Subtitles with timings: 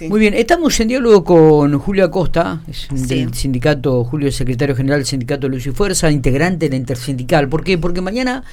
[0.00, 5.00] Muy bien, estamos en diálogo con Julio Acosta, es del sindicato, Julio es secretario general
[5.00, 7.48] del sindicato Luz y Fuerza, integrante de la intersindical.
[7.48, 7.78] ¿Por qué?
[7.78, 8.44] Porque mañana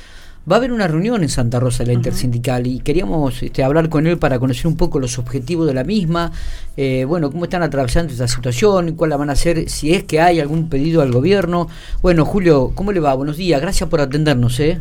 [0.49, 3.89] va a haber una reunión en Santa Rosa de la intersindical y queríamos este, hablar
[3.89, 6.31] con él para conocer un poco los objetivos de la misma,
[6.77, 10.21] eh, bueno, cómo están atravesando esta situación, cuál la van a hacer, si es que
[10.21, 11.67] hay algún pedido al gobierno.
[12.01, 13.13] Bueno, Julio, ¿cómo le va?
[13.15, 14.79] Buenos días, gracias por atendernos, ¿eh?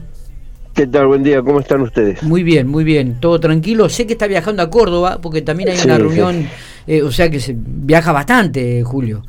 [0.75, 1.07] ¿Qué tal?
[1.07, 2.23] Buen día, ¿cómo están ustedes?
[2.23, 3.91] Muy bien, muy bien, todo tranquilo.
[3.91, 6.49] Sé que está viajando a Córdoba porque también hay una reunión,
[6.87, 9.23] eh, o sea que se viaja bastante, Julio.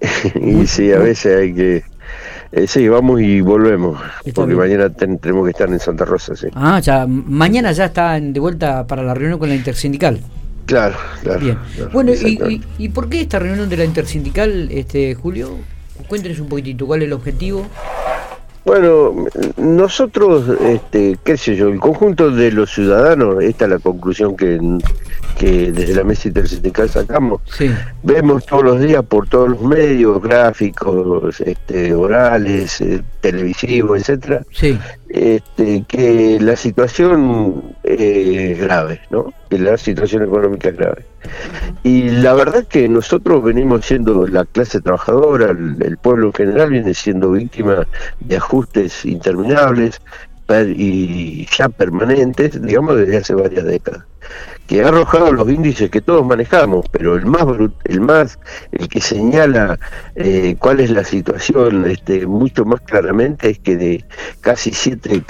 [0.40, 1.82] y sí, a veces hay que...
[2.52, 4.00] Eh, sí, vamos y volvemos,
[4.34, 6.46] porque mañana tenemos que estar en Santa Rosa, sí.
[6.54, 10.18] Ah, ya, mañana ya está de vuelta para la reunión con la intersindical.
[10.64, 11.40] Claro, claro.
[11.40, 11.58] Bien.
[11.92, 15.58] bueno, y, y, por qué esta reunión de la intersindical, este Julio?
[16.06, 17.66] Cuéntenos un poquitito, ¿cuál es el objetivo?
[18.64, 19.26] Bueno,
[19.56, 24.60] nosotros, este, qué sé yo, el conjunto de los ciudadanos, esta es la conclusión que,
[25.38, 27.40] que desde la mesa intersindical sacamos,
[28.02, 34.42] vemos todos los días por todos los medios, gráficos, este, orales, eh, televisivos, etcétera,
[35.08, 39.32] este, que la situación es grave, ¿no?
[39.48, 41.04] Que la situación económica es grave.
[41.84, 46.94] Y la verdad que nosotros venimos siendo la clase trabajadora, el, pueblo en general viene
[46.94, 47.86] siendo víctima
[48.18, 50.00] de ajustes interminables
[50.74, 54.04] y ya permanentes, digamos, desde hace varias décadas
[54.66, 57.46] que ha arrojado los índices que todos manejamos, pero el más
[57.84, 58.38] el más
[58.72, 59.78] el que señala
[60.14, 64.04] eh, cuál es la situación este, mucho más claramente es que de
[64.42, 65.22] casi siete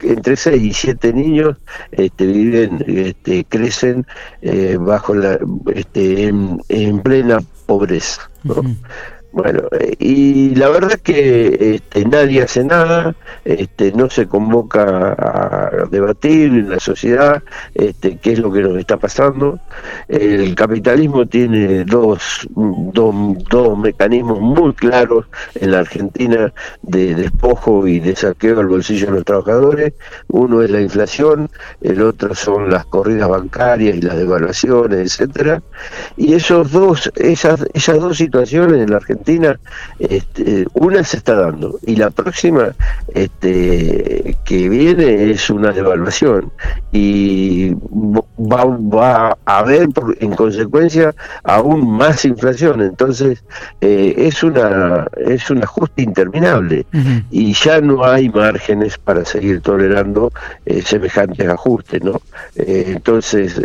[0.00, 1.56] entre seis y siete niños
[1.92, 4.06] este, viven este, crecen
[4.40, 5.38] eh, bajo la
[5.74, 8.30] este, en, plena pobreza
[9.38, 15.14] bueno, eh, y la verdad es que este, nadie hace nada, este, no se convoca
[15.16, 17.40] a debatir en la sociedad
[17.72, 19.60] este, qué es lo que nos está pasando.
[20.08, 23.14] El capitalismo tiene dos, dos,
[23.48, 29.12] dos mecanismos muy claros en la Argentina de despojo y de saqueo al bolsillo de
[29.12, 29.92] los trabajadores.
[30.26, 31.48] Uno es la inflación,
[31.80, 35.62] el otro son las corridas bancarias y las devaluaciones, etcétera.
[36.16, 39.27] Y esos dos, esas, esas dos situaciones en la Argentina
[39.98, 41.78] Este, una se está dando.
[41.86, 42.74] Y la próxima
[43.14, 46.50] este, que viene es una devaluación.
[46.92, 47.74] Y
[48.38, 49.88] va, a haber
[50.20, 52.80] en consecuencia aún más inflación.
[52.80, 53.44] Entonces
[53.80, 56.86] eh, es una es un ajuste interminable
[57.30, 60.32] y ya no hay márgenes para seguir tolerando
[60.66, 62.20] eh, semejantes ajustes, ¿no?
[62.56, 63.60] Eh, entonces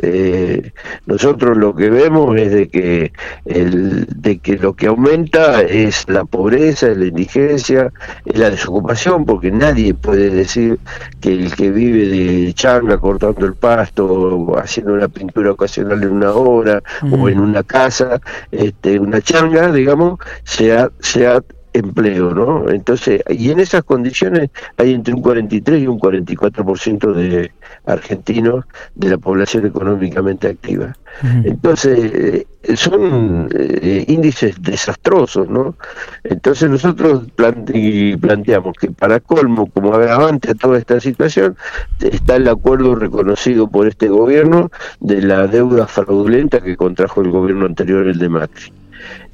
[1.05, 3.11] nosotros lo que vemos es de que
[3.45, 7.91] el, de que lo que aumenta es la pobreza, es la indigencia,
[8.25, 10.79] es la desocupación, porque nadie puede decir
[11.21, 16.31] que el que vive de changa cortando el pasto, haciendo una pintura ocasional en una
[16.31, 17.29] hora, o mm.
[17.29, 18.19] en una casa,
[18.51, 21.41] este, una changa, digamos, sea, sea
[21.73, 22.69] empleo, ¿no?
[22.69, 27.51] Entonces, y en esas condiciones hay entre un 43 y un 44% de
[27.85, 30.95] argentinos de la población económicamente activa.
[31.43, 35.75] Entonces, eh, son eh, índices desastrosos, ¿no?
[36.23, 41.55] Entonces nosotros planteamos que para colmo, como agravante a toda esta situación,
[41.99, 47.65] está el acuerdo reconocido por este gobierno de la deuda fraudulenta que contrajo el gobierno
[47.65, 48.82] anterior, el de Macri.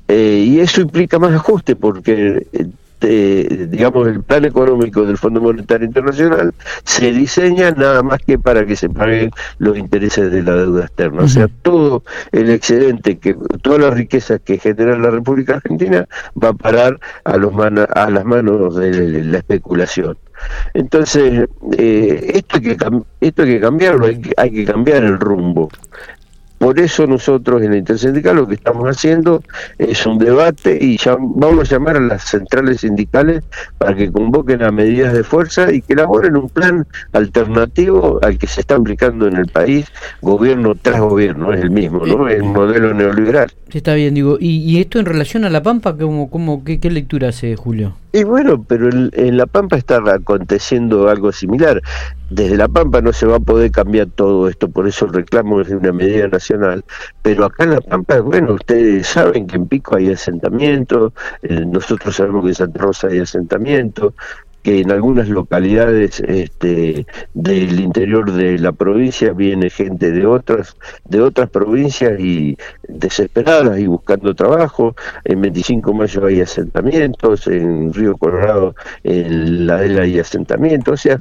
[0.09, 2.47] Eh, y eso implica más ajuste porque,
[3.02, 6.52] eh, digamos, el plan económico del Fondo Monetario Internacional
[6.84, 11.22] se diseña nada más que para que se paguen los intereses de la deuda externa.
[11.22, 16.08] O sea, todo el excedente, que todas las riquezas que genera la República Argentina
[16.44, 20.18] va a parar a, los a las manos de la especulación.
[20.74, 22.78] Entonces, eh, esto, hay que
[23.22, 25.69] esto hay que cambiarlo, hay que cambiar el rumbo.
[26.59, 29.42] Por eso nosotros en la Intersindical lo que estamos haciendo
[29.78, 33.44] es un debate y ya vamos a llamar a las centrales sindicales
[33.78, 38.48] para que convoquen a medidas de fuerza y que elaboren un plan alternativo al que
[38.48, 39.88] se está aplicando en el país,
[40.22, 42.28] gobierno tras gobierno, es el mismo, ¿no?
[42.28, 43.50] Es un modelo neoliberal.
[43.72, 44.38] Está bien, digo.
[44.39, 47.95] ¿Y, esto en relación a La Pampa, cómo, cómo, qué, qué lectura hace Julio?
[48.12, 51.81] Y bueno, pero en, La Pampa está aconteciendo algo similar.
[52.31, 55.62] Desde La Pampa no se va a poder cambiar todo esto, por eso el reclamo
[55.62, 56.49] es de una medida nacional.
[57.22, 62.16] Pero acá en La Pampa, bueno, ustedes saben que en Pico hay asentamiento, eh, nosotros
[62.16, 64.13] sabemos que en Santa Rosa hay asentamiento,
[64.64, 70.76] que en algunas localidades este, del interior de la provincia viene gente de otras
[71.06, 72.58] de otras provincias y
[72.88, 74.96] desesperadas y buscando trabajo.
[75.24, 80.94] En 25 de mayo hay asentamientos, en Río Colorado, en la de hay asentamientos.
[80.94, 81.20] O sea,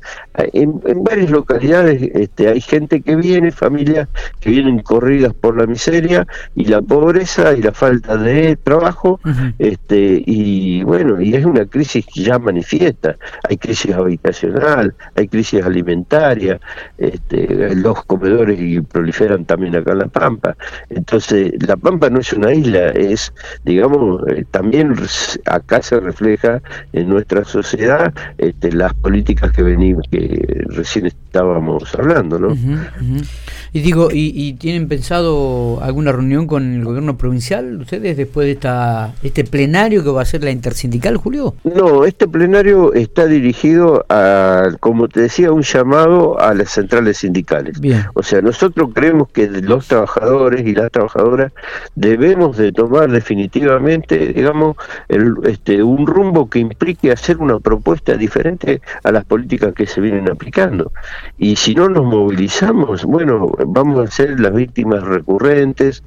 [0.53, 4.09] en, varias localidades este, hay gente que viene, familias
[4.41, 9.21] que vienen corridas por la miseria y la pobreza y la falta de trabajo.
[9.59, 13.17] este Y bueno, y es una crisis ya manifiesta
[13.49, 16.61] hay crisis habitacional, hay crisis alimentaria,
[16.99, 20.57] este, los comedores y proliferan también acá en La Pampa.
[20.91, 23.33] Entonces, La Pampa no es una isla, es,
[23.65, 24.95] digamos, eh, también
[25.47, 26.61] acá se refleja
[26.93, 32.57] en nuestra sociedad este, las políticas que venimos, que recién estábamos hablando, ¿no?
[33.73, 39.15] Y digo, ¿y, tienen pensado alguna reunión con el gobierno provincial ustedes después de esta
[39.23, 41.55] este plenario que va a ser la intersindical, Julio?
[41.65, 47.81] No, este plenario está dirigido a, como te decía, un llamado a las centrales sindicales.
[48.15, 51.51] O sea, nosotros creemos que los trabajadores y las trabajadoras
[51.97, 54.77] debemos de tomar definitivamente, digamos,
[55.09, 60.01] el, este, un rumbo que implique hacer una propuesta diferente a las políticas que se
[60.01, 60.93] vienen aplicando.
[61.39, 66.05] Y si no nos movilizamos, bueno, vamos a ser las víctimas recurrentes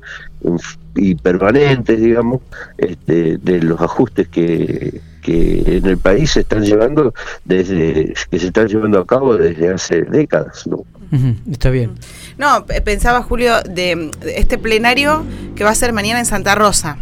[0.96, 2.42] y permanentes, digamos,
[2.78, 7.14] este, de los ajustes que, que en el país se están llevando
[7.46, 10.84] desde que se están llevando a cabo desde hace décadas, ¿no?
[11.52, 11.96] está bien.
[12.38, 17.00] No, pensaba Julio de este plenario que va a ser mañana en Santa Rosa.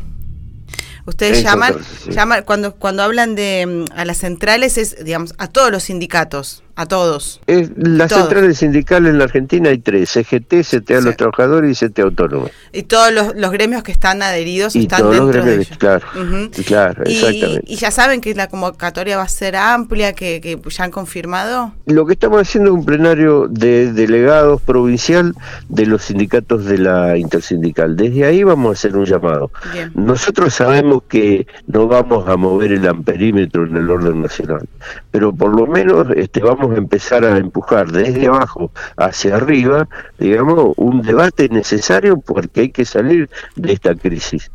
[1.06, 1.76] Ustedes llaman,
[2.10, 6.64] llaman cuando cuando hablan de mm, a las centrales es digamos a todos los sindicatos
[6.80, 7.42] a todos.
[7.46, 12.52] las centrales sindicales en la Argentina hay tres, CGT, CTA los trabajadores y CTA autónomos.
[12.72, 16.06] Y todos los, gremios que están adheridos y están todos los gremios, Claro,
[16.66, 17.64] claro, exactamente.
[17.68, 21.74] Y ya saben que la convocatoria va a ser amplia, que, que ya han confirmado.
[21.86, 25.34] Lo que estamos haciendo es un plenario de delegados provincial
[25.68, 27.98] de los sindicatos de la intersindical.
[27.98, 29.52] Desde ahí vamos a hacer un llamado.
[29.96, 34.66] Nosotros sabemos que no vamos a mover el amperímetro en el orden nacional,
[35.12, 39.88] pero por lo menos este vamos empezar a empujar desde abajo hacia arriba,
[40.18, 44.52] digamos, un debate necesario porque hay que salir de esta crisis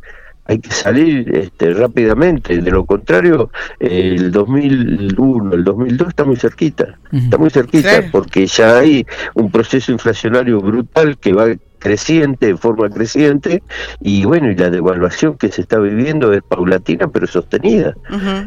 [0.47, 2.61] hay que salir este, rápidamente.
[2.61, 6.99] De lo contrario, el 2001, el 2002 está muy cerquita.
[7.11, 11.47] Está muy cerquita porque ya hay un proceso inflacionario brutal que va
[11.85, 13.61] creciente, en forma creciente,
[14.01, 17.93] y bueno, y la devaluación que se está viviendo es paulatina pero sostenida.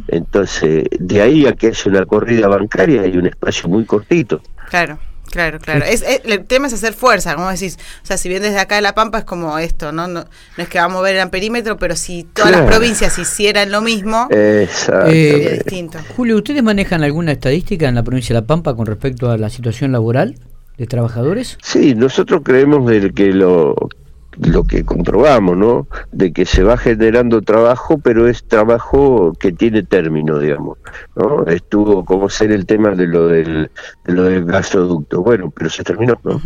[0.09, 4.41] Entonces, de ahí a que haya una corrida bancaria hay un espacio muy cortito.
[4.69, 4.99] Claro.
[5.31, 5.85] Claro, claro.
[5.85, 7.79] Es, el tema es hacer fuerza, como decís.
[8.03, 10.09] O sea, si bien desde acá de La Pampa es como esto, ¿no?
[10.09, 13.71] No, no es que vamos a mover el perímetro, pero si todas las provincias hicieran
[13.71, 14.67] lo mismo, eh,
[15.63, 15.99] distinto.
[16.17, 19.51] Julio, ¿ustedes manejan alguna estadística en la provincia de La Pampa con respecto a la
[19.51, 20.37] situación laboral?
[20.79, 21.59] De trabajadores?
[21.63, 23.75] Sí, nosotros creemos que lo
[24.37, 25.89] lo que comprobamos, ¿no?
[26.13, 30.79] De que se va generando trabajo, pero es trabajo que tiene término, digamos,
[31.17, 31.45] ¿no?
[31.47, 33.71] Estuvo como ser el tema de lo del,
[34.05, 36.41] de lo del gasoducto, bueno, pero se terminó, ¿no?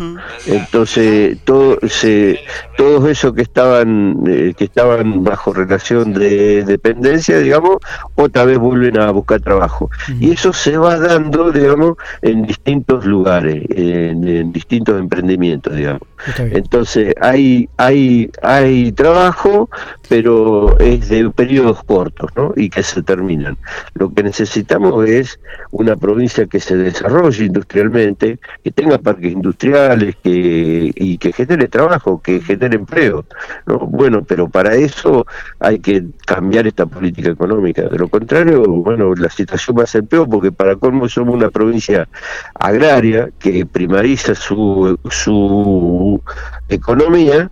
[0.47, 2.41] Entonces, todo, se,
[2.77, 7.77] todos esos que estaban, eh, que estaban bajo relación de dependencia, digamos,
[8.15, 9.91] otra vez vuelven a buscar trabajo.
[10.19, 16.03] Y eso se va dando, digamos, en distintos lugares, en distintos emprendimientos, digamos.
[16.39, 19.69] Entonces, hay hay, hay trabajo,
[20.09, 22.53] pero es de periodos cortos ¿no?
[22.57, 23.57] y que se terminan.
[23.95, 25.41] Lo que necesitamos es
[25.71, 32.21] una provincia que se desarrolle industrialmente, que tenga parques industriales que, y que genere trabajo,
[32.23, 33.25] que genere empleo.
[33.67, 33.79] ¿no?
[33.79, 35.27] Bueno, pero para eso
[35.59, 37.83] hay que cambiar esta política económica.
[37.83, 41.51] De lo contrario, bueno, la situación va a ser peor porque para colmo somos una
[41.51, 42.09] provincia
[42.55, 46.21] agraria que primariza su, su
[46.69, 47.51] economía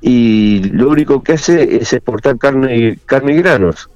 [0.00, 3.88] y lo único que hace es exportar carne, carne y granos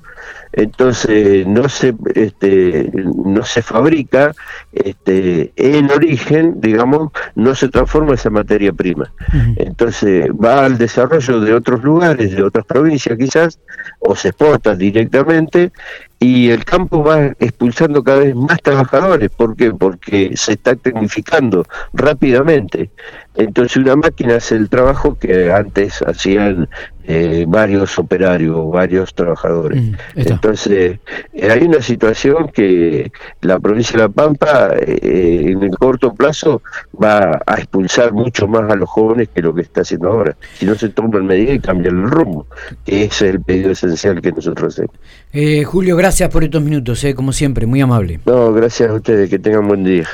[0.52, 4.34] entonces no se este, no se fabrica
[4.72, 9.12] este, en origen digamos no se transforma esa materia prima
[9.56, 13.60] entonces va al desarrollo de otros lugares de otras provincias quizás
[14.00, 15.72] o se exporta directamente
[16.20, 19.30] y el campo va expulsando cada vez más trabajadores.
[19.30, 19.70] ¿Por qué?
[19.70, 22.90] Porque se está tecnificando rápidamente.
[23.36, 26.68] Entonces una máquina hace el trabajo que antes hacían
[27.04, 29.80] eh, varios operarios, varios trabajadores.
[30.38, 30.98] Entonces,
[31.32, 36.62] eh, hay una situación que la provincia de La Pampa eh, en el corto plazo
[37.02, 40.36] va a expulsar mucho más a los jóvenes que lo que está haciendo ahora.
[40.54, 42.46] Si no se toman medidas y cambian el rumbo,
[42.86, 44.94] ese es el pedido esencial que nosotros hacemos.
[45.66, 48.20] Julio, gracias por estos minutos, como siempre, muy amable.
[48.24, 50.04] No, gracias a ustedes, que tengan buen día.